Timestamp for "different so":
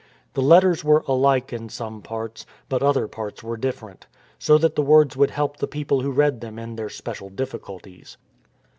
3.55-4.57